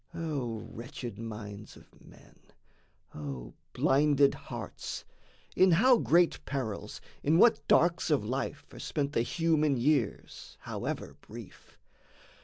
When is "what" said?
7.37-7.61